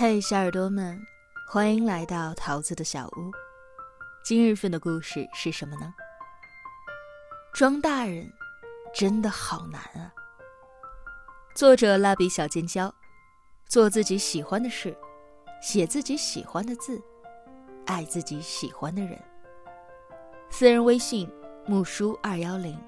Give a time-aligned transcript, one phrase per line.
[0.00, 0.96] 嘿，小耳朵们，
[1.48, 3.32] 欢迎来到桃子的小屋。
[4.22, 5.92] 今日份的故事是什么呢？
[7.52, 8.32] 装大人
[8.94, 10.14] 真的好难啊！
[11.52, 12.94] 作者蜡笔小尖椒，
[13.66, 14.96] 做自己喜欢的事，
[15.60, 17.02] 写自己喜欢的字，
[17.86, 19.20] 爱自己喜欢的人。
[20.48, 21.28] 私人微信
[21.66, 22.78] 木叔二幺零，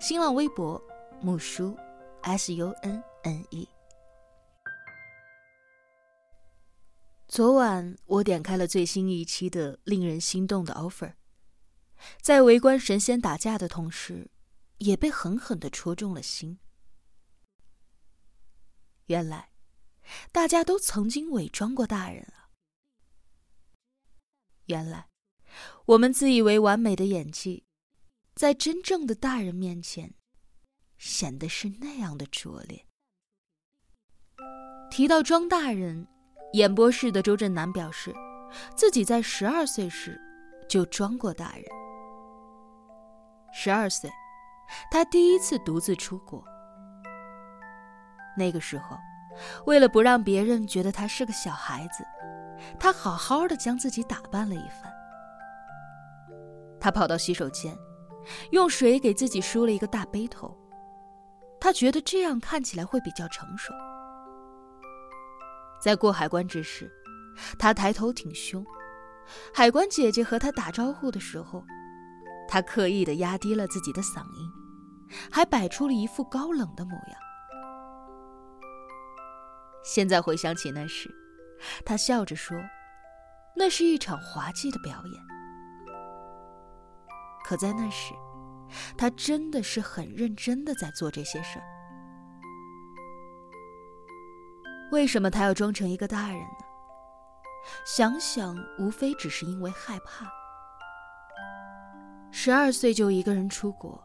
[0.00, 0.82] 新浪微博
[1.20, 1.76] 木叔
[2.22, 3.68] S U N N E。
[7.38, 11.14] 昨晚我点开了最新一期的令人心动的 offer，
[12.20, 14.28] 在围观神仙打架的同时，
[14.78, 16.58] 也被狠狠的戳中了心。
[19.06, 19.52] 原来，
[20.32, 22.50] 大家都曾经伪装过大人啊！
[24.66, 25.08] 原来，
[25.86, 27.62] 我们自以为完美的演技，
[28.34, 30.12] 在真正的大人面前，
[30.98, 32.84] 显得是那样的拙劣。
[34.90, 36.08] 提到装大人。
[36.54, 38.14] 演播室的周震南表示，
[38.74, 40.18] 自己在十二岁时
[40.68, 41.64] 就装过大人。
[43.52, 44.10] 十二岁，
[44.90, 46.42] 他第一次独自出国。
[48.36, 48.96] 那个时候，
[49.66, 52.04] 为了不让别人觉得他是个小孩子，
[52.78, 54.92] 他好好的将自己打扮了一番。
[56.80, 57.76] 他跑到洗手间，
[58.52, 60.56] 用水给自己梳了一个大背头，
[61.60, 63.74] 他觉得这样看起来会比较成熟。
[65.80, 66.90] 在过海关之时，
[67.58, 68.64] 他抬头挺胸。
[69.54, 71.62] 海关姐姐和他打招呼的时候，
[72.48, 74.50] 他刻意的压低了自己的嗓音，
[75.30, 77.18] 还摆出了一副高冷的模样。
[79.84, 81.14] 现在回想起那时，
[81.84, 82.58] 他笑着说
[83.54, 85.22] ：“那是一场滑稽的表演。”
[87.44, 88.12] 可在那时，
[88.96, 91.64] 他真的是很认真的在做这些事儿。
[94.90, 96.64] 为什么他要装成一个大人呢？
[97.84, 100.26] 想想，无非只是因为害怕。
[102.30, 104.02] 十二岁就一个人出国，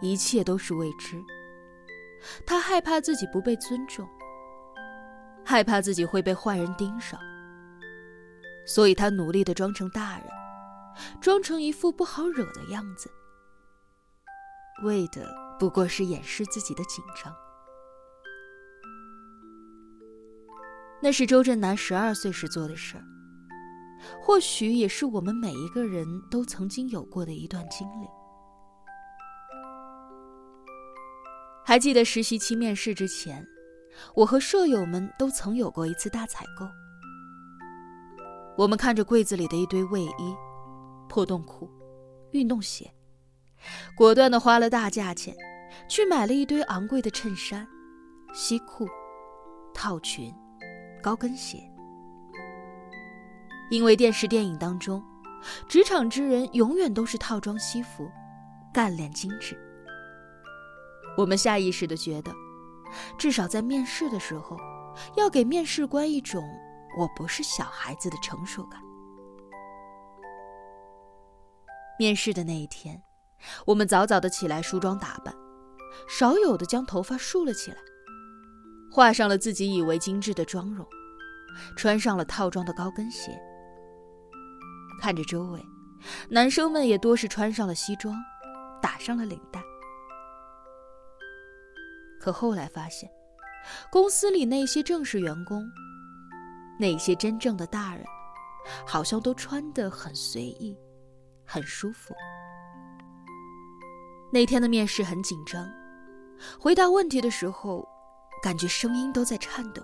[0.00, 1.22] 一切都是未知。
[2.46, 4.08] 他害怕自己不被尊重，
[5.44, 7.20] 害怕自己会被坏人盯上，
[8.66, 10.26] 所以他努力的装成大人，
[11.20, 13.10] 装成一副不好惹的样子，
[14.84, 15.26] 为的
[15.58, 17.34] 不过是掩饰自己的紧张。
[21.02, 23.04] 那是周震南十二岁时做的事儿，
[24.20, 28.06] 或许也是我们每一个人都曾经有过的一段经历。
[31.64, 33.46] 还记得实习期面试之前，
[34.14, 36.66] 我和舍友们都曾有过一次大采购。
[38.56, 40.34] 我们看着柜子里的一堆卫衣、
[41.08, 41.70] 破洞裤、
[42.32, 42.90] 运动鞋，
[43.96, 45.36] 果断的花了大价钱，
[45.88, 47.66] 去买了一堆昂贵的衬衫、
[48.32, 48.88] 西裤、
[49.74, 50.32] 套裙。
[51.06, 51.62] 高跟鞋，
[53.70, 55.00] 因为电视电影当中，
[55.68, 58.10] 职场之人永远都是套装西服，
[58.74, 59.56] 干练精致。
[61.16, 62.32] 我们下意识的觉得，
[63.16, 64.56] 至少在面试的时候，
[65.16, 66.42] 要给面试官一种
[66.98, 68.80] 我不是小孩子的成熟感。
[72.00, 73.00] 面试的那一天，
[73.64, 75.32] 我们早早的起来梳妆打扮，
[76.08, 77.76] 少有的将头发竖了起来。
[78.88, 80.86] 画上了自己以为精致的妆容，
[81.76, 83.30] 穿上了套装的高跟鞋。
[85.00, 85.60] 看着周围，
[86.28, 88.14] 男生们也多是穿上了西装，
[88.80, 89.62] 打上了领带。
[92.20, 93.08] 可后来发现，
[93.90, 95.62] 公司里那些正式员工，
[96.78, 98.04] 那些真正的大人，
[98.86, 100.76] 好像都穿得很随意，
[101.44, 102.14] 很舒服。
[104.32, 105.70] 那天的面试很紧张，
[106.58, 107.86] 回答问题的时候。
[108.42, 109.82] 感觉声音都在颤抖。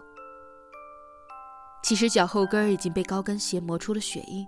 [1.83, 4.47] 其实脚后跟已经被高跟鞋磨出了血印，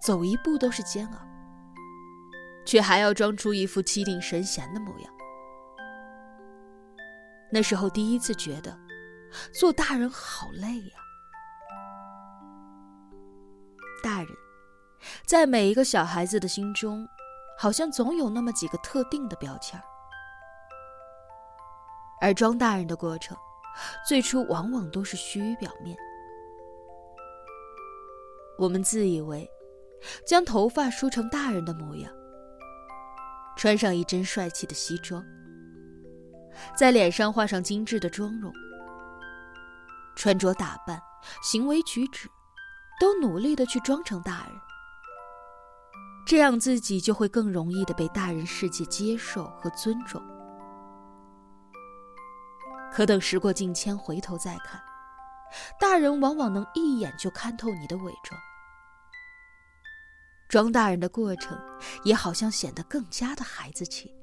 [0.00, 1.18] 走一步都是煎熬，
[2.64, 5.12] 却还要装出一副气定神闲的模样。
[7.50, 8.76] 那时候第一次觉得，
[9.52, 10.96] 做大人好累呀。
[14.02, 14.28] 大人，
[15.26, 17.06] 在每一个小孩子的心中，
[17.58, 19.80] 好像总有那么几个特定的标签。
[22.20, 23.36] 而装大人的过程，
[24.06, 25.96] 最初往往都是虚于表面。
[28.58, 29.48] 我们自以为
[30.26, 32.12] 将头发梳成大人的模样，
[33.56, 35.24] 穿上一身帅气的西装，
[36.76, 38.52] 在脸上画上精致的妆容，
[40.14, 41.00] 穿着打扮、
[41.42, 42.28] 行为举止，
[43.00, 44.60] 都努力的去装成大人，
[46.26, 50.22] 这样自己就会更容易的被大人世界接受和尊重。
[52.92, 54.80] 可等时过境迁，回头再看，
[55.78, 58.40] 大人往往能一眼就看透你的伪装。
[60.48, 61.58] 装大人的过程，
[62.04, 64.14] 也好像显得更加的孩子气。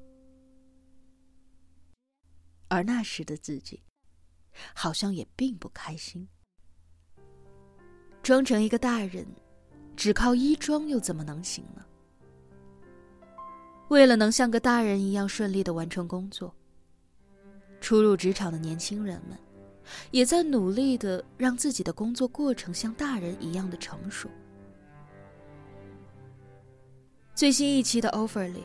[2.68, 3.82] 而那时的自己，
[4.74, 6.26] 好像也并不开心。
[8.22, 9.26] 装成一个大人，
[9.94, 11.84] 只靠衣装又怎么能行呢？
[13.88, 16.54] 为了能像个大人一样顺利的完成工作，
[17.78, 19.38] 初入职场的年轻人们，
[20.10, 24.28] 也在努力的让自己的工作过程像大人一样的成熟。
[27.34, 28.64] 最新一期的 offer 里，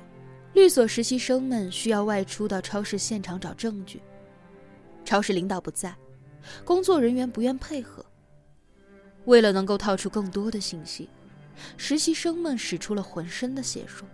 [0.54, 4.02] 律所实习生们需要外出到超市现场找证据。
[5.06, 5.96] 超市领导不在，
[6.66, 8.06] 工作人员不愿配合。
[9.26, 11.10] 为了能够套出更多的信息，
[11.78, 14.06] 实习生们使出了浑身的解数。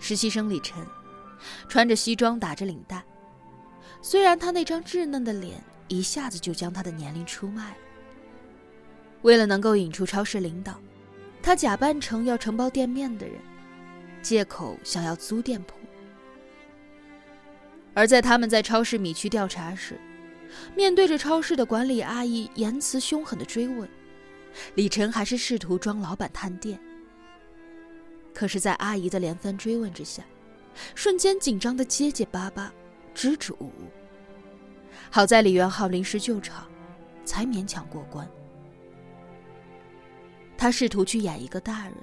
[0.00, 0.86] 实习生李晨，
[1.68, 3.04] 穿着西装，打着领带。
[4.00, 7.76] 虽然他那张稚嫩的脸一下子就将他的年龄出卖了。
[9.22, 10.80] 为了能够引出超市领导，
[11.42, 13.36] 他假扮成要承包店面的人，
[14.22, 15.74] 借口想要租店铺。
[17.94, 19.98] 而在他们在超市米区调查时，
[20.76, 23.88] 面对着超市的管理阿姨言辞凶狠的追问，
[24.76, 26.78] 李晨还是试图装老板探店。
[28.32, 30.22] 可是，在阿姨的连番追问之下，
[30.94, 32.72] 瞬间紧张的结结巴巴，
[33.18, 33.90] 支支吾吾。
[35.10, 36.70] 好在李元昊临时救场，
[37.24, 38.30] 才勉强过关。
[40.56, 41.94] 他试图去演一个大人，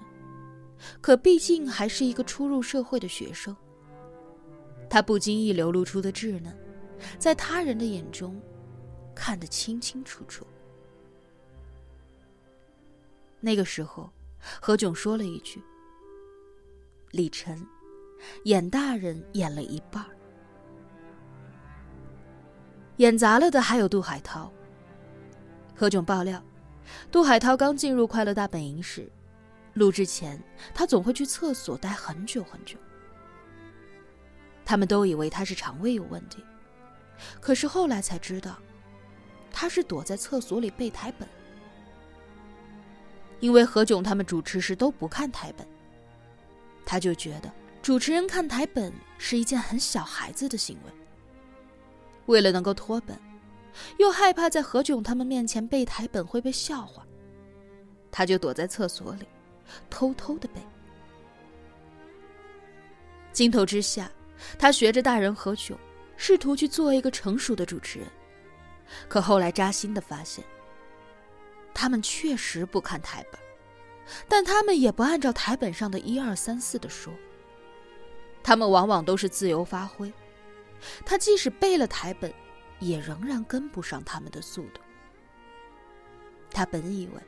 [1.00, 3.56] 可毕竟还是一个初入社会的学生。
[4.90, 6.54] 他不经意流露出的稚嫩，
[7.18, 8.38] 在他人的眼中，
[9.16, 10.46] 看得清清楚楚。
[13.40, 14.12] 那个时候，
[14.60, 15.64] 何炅说了一句。
[17.12, 17.66] 李晨
[18.44, 20.06] 演大人演了一半
[22.98, 24.52] 演砸了的还有杜海涛。
[25.76, 26.42] 何炅爆料，
[27.12, 29.12] 杜海涛刚进入快乐大本营时，
[29.74, 30.42] 录制前
[30.74, 32.78] 他总会去厕所待很久很久。
[34.64, 36.44] 他们都以为他是肠胃有问题，
[37.42, 38.58] 可是后来才知道，
[39.52, 41.28] 他是躲在厕所里背台本，
[43.42, 45.68] 因为何炅他们主持时都不看台本。
[46.86, 47.52] 他就觉得
[47.82, 51.05] 主持人看台本是一件很小孩子的行为。
[52.26, 53.20] 为了能够脱本，
[53.98, 57.06] 又害怕在何炅他们面前背台本会被笑话，
[58.12, 59.26] 他就躲在厕所里，
[59.90, 60.62] 偷偷的背。
[63.32, 64.10] 镜头之下，
[64.58, 65.76] 他学着大人何炅，
[66.18, 68.08] 试图去做一个成熟的主持人。
[69.10, 70.44] 可后来扎心的发现，
[71.74, 73.40] 他们确实不看台本。
[74.28, 77.12] 但他们也不按照台本上的一二三四的说，
[78.44, 80.14] 他们往往都是自由发挥。
[81.06, 82.34] 他即使背了台本，
[82.80, 84.82] 也仍然跟不上他们的速度。
[86.52, 87.22] 他本以为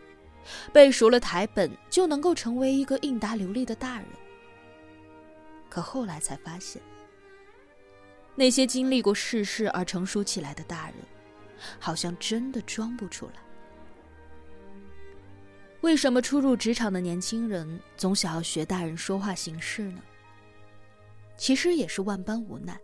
[0.71, 4.07] 背熟了台本就能够成为一个应答流利的大人，
[5.69, 6.81] 可后来才发现，
[8.35, 10.95] 那些经历过世事而成熟起来的大人，
[11.79, 13.33] 好像真的装不出来。
[15.81, 20.01] 为什么初入职场的年轻人总想要学大人说话行事呢？
[21.37, 22.79] 其实也是万般无奈。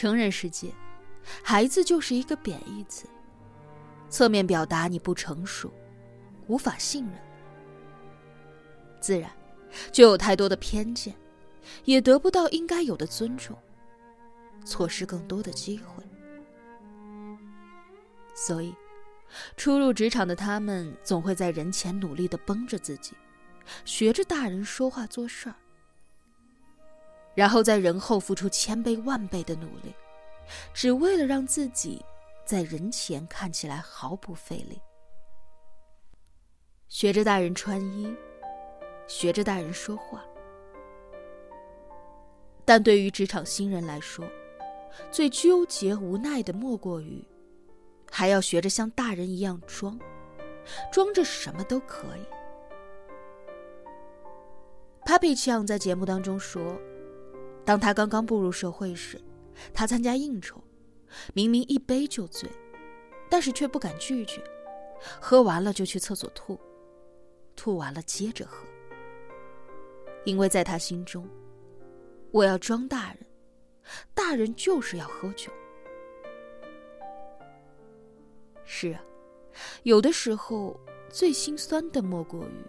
[0.00, 0.72] 成人世界，
[1.44, 3.06] 孩子就是一个贬义词，
[4.08, 5.70] 侧面表达你不成熟，
[6.46, 7.14] 无法信任，
[8.98, 9.30] 自然
[9.92, 11.14] 就有太多的偏见，
[11.84, 13.54] 也得不到应该有的尊重，
[14.64, 16.02] 错失更多的机会，
[18.34, 18.74] 所以。
[19.54, 23.12] 初入职场的他们，总会在人前努力的绷着自己，
[23.84, 25.54] 学着大人说话做事儿，
[27.34, 29.94] 然后在人后付出千倍万倍的努力，
[30.74, 32.04] 只为了让自己
[32.44, 34.80] 在人前看起来毫不费力。
[36.88, 38.14] 学着大人穿衣，
[39.06, 40.24] 学着大人说话，
[42.64, 44.26] 但对于职场新人来说，
[45.10, 47.24] 最纠结无奈的莫过于。
[48.12, 49.96] 还要学着像大人一样装，
[50.90, 52.26] 装着什么都可以。
[55.06, 56.76] Papi 酱在节目当中说，
[57.64, 59.20] 当他刚刚步入社会时，
[59.72, 60.62] 他参加应酬，
[61.34, 62.50] 明明一杯就醉，
[63.28, 64.42] 但是却不敢拒绝，
[65.20, 66.58] 喝完了就去厕所吐，
[67.54, 68.66] 吐完了接着喝，
[70.24, 71.28] 因为在他心中，
[72.32, 73.26] 我要装大人，
[74.14, 75.52] 大人就是要喝酒。
[78.64, 79.02] 是啊，
[79.82, 82.64] 有的时候最心酸的莫过于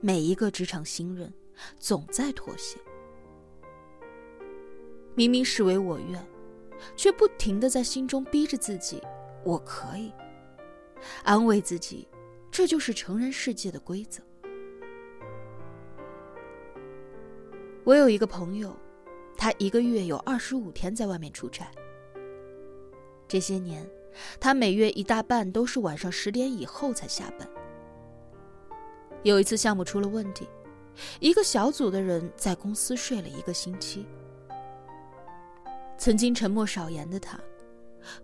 [0.00, 1.32] 每一个职场新人
[1.78, 2.78] 总在妥协。
[5.14, 6.24] 明明是为我愿，
[6.96, 9.02] 却不停的在心中逼着自己
[9.44, 10.12] ：“我可以。”
[11.24, 12.06] 安慰自己，
[12.50, 14.22] 这就是成人世界的规则。
[17.84, 18.76] 我有一个朋友，
[19.36, 21.70] 他一个月有二十五天在外面出差。
[23.26, 23.88] 这些年，
[24.38, 27.48] 他每月一大半都是晚上十点以后才下班。
[29.22, 30.46] 有一次项目出了问题，
[31.18, 34.06] 一个小组的人在公司睡了一个星期。
[36.00, 37.38] 曾经沉默少言的他，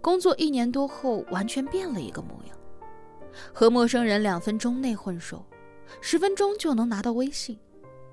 [0.01, 2.59] 工作一年多后完全变了一个模样，
[3.53, 5.45] 和陌生人两分钟内混熟，
[6.01, 7.59] 十分钟就能拿到微信。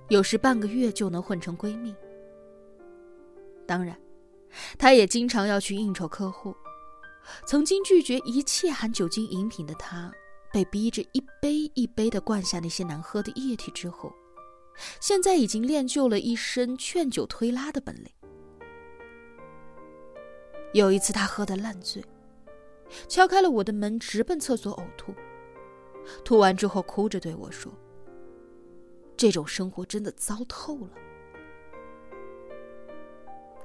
[0.09, 1.95] 有时半个月就能混成闺蜜。
[3.65, 3.97] 当然，
[4.77, 6.53] 她也经常要去应酬客户。
[7.47, 10.11] 曾经拒绝一切含酒精饮品的她，
[10.51, 14.13] 被逼着一杯一杯的灌下那些难喝的液体之后，
[14.99, 18.11] 现在已经练就了一身劝酒推拉的本领。
[20.73, 22.03] 有一次，他喝得烂醉，
[23.07, 25.13] 敲开了我的门，直奔厕所呕吐。
[26.25, 27.71] 吐完之后，哭着对我说。
[29.15, 30.89] 这种生活真的糟透了。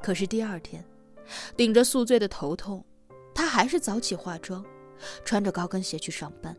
[0.02, 0.84] 可是第二天，
[1.56, 2.84] 顶着宿醉的头痛，
[3.34, 4.64] 他还是早起化妆，
[5.24, 6.54] 穿着高跟鞋去上班。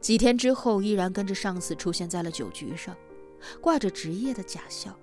[0.00, 2.96] 几天之后，依然跟着上司出现在了酒局上，
[3.60, 4.98] 挂着职业的假笑。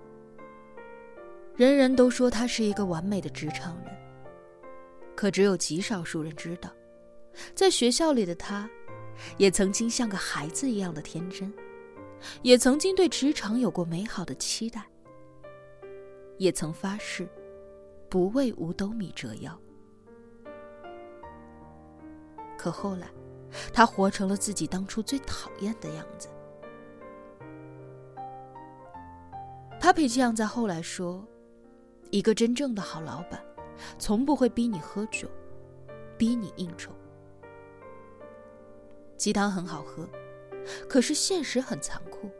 [1.56, 3.96] 人人都说他是一个完美的职场人，
[5.14, 6.70] 可只有极少数人知道，
[7.54, 8.68] 在学校里的他，
[9.36, 11.52] 也曾经像个孩子一样的天真。
[12.42, 14.82] 也曾经对职场有过美好的期待，
[16.38, 17.28] 也曾发誓
[18.08, 19.60] 不为五斗米折腰。
[22.56, 23.08] 可后来，
[23.74, 26.28] 他活成了自己当初最讨厌的样子。
[29.78, 31.22] Papi 这样在后来说
[32.10, 33.38] ：“一个真正的好老板，
[33.98, 35.28] 从不会逼你喝酒，
[36.16, 36.92] 逼你应酬。
[39.16, 40.08] 鸡汤很好喝。”
[40.88, 42.30] 可是现实很残酷，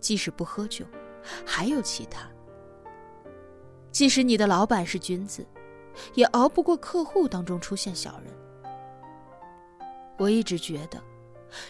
[0.00, 0.84] 即使不喝酒，
[1.46, 2.28] 还有其他。
[3.92, 5.46] 即使你的老板是君子，
[6.14, 8.34] 也熬不过客户当中出现小人。
[10.18, 11.00] 我一直觉得，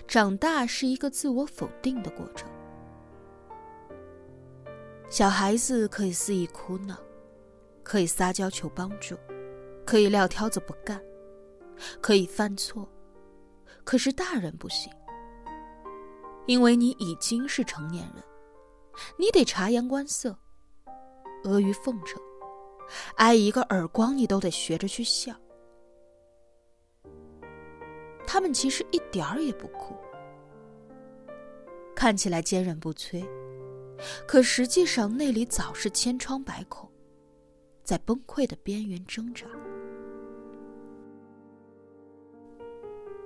[0.08, 2.48] 长大是一个自我否定的过程。
[5.10, 6.96] 小孩子可以肆意哭闹，
[7.92, 9.18] 可以撒娇求帮助，
[9.84, 10.98] 可以撂挑子不干，
[12.00, 12.88] 可以犯错。
[13.84, 14.90] 可是大人不行，
[16.46, 18.24] 因为你已经是成年人，
[19.18, 20.34] 你得察言观色，
[21.44, 22.18] 阿谀奉承，
[23.16, 25.36] 挨一个耳光你都得学着去笑。
[28.26, 29.94] 他们其实一点儿也不酷，
[31.94, 33.22] 看起来坚韧不摧，
[34.26, 36.90] 可实际上内里早是千疮百孔，
[37.92, 39.44] 在崩溃的边缘挣扎。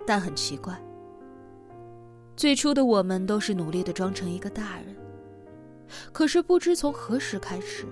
[0.04, 0.76] 但很奇怪，
[2.34, 4.96] 最初的我们都是努力的装成一个大人，
[6.12, 7.86] 可是不知从何时开始，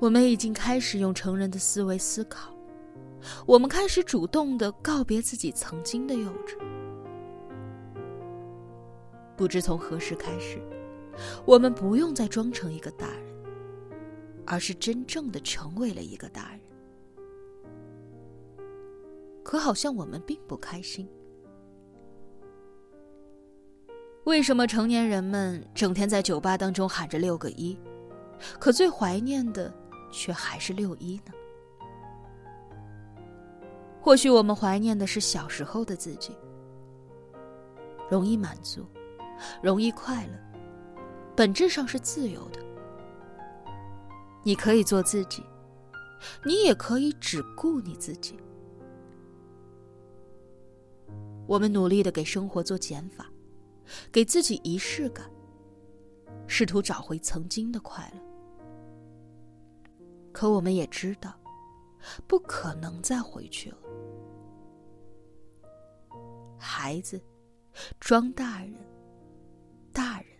[0.00, 2.50] 我们已经开始用成人的思维思考，
[3.44, 6.56] 我们开始主动的告别自己曾经的幼稚。
[9.36, 10.62] 不知从何时开始，
[11.44, 13.35] 我们不用再装成一个大人，
[14.46, 16.60] 而是真正的成为了一个大人。
[19.42, 21.08] 可好像我们并不开心。
[24.24, 27.78] 为什么成年人们整天在酒吧当中喊着六个一，
[28.58, 29.72] 可最怀念的
[30.10, 31.32] 却还是六一呢？
[34.00, 36.32] 或许我们怀念的是小时候的自己，
[38.10, 38.84] 容易满足，
[39.62, 40.32] 容易快乐，
[41.36, 42.65] 本质上是自由的。
[44.46, 45.42] 你可以做自己，
[46.44, 48.38] 你也可以只顾你自己。
[51.48, 53.28] 我们努力的给生活做减法。
[54.12, 55.28] 给自己仪式感，
[56.46, 58.20] 试图找回曾经的快乐。
[60.32, 61.34] 可我们也知道，
[62.26, 63.78] 不可能再回去了。
[66.56, 67.20] 孩子，
[67.98, 68.74] 装大人，
[69.92, 70.35] 大人，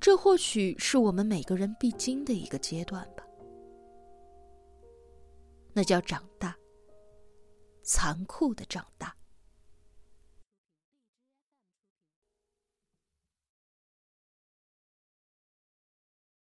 [0.00, 3.24] 这或许是我们每个人必经的一个阶段吧。
[5.72, 6.56] 那叫长大，
[7.82, 9.15] 残酷的长大。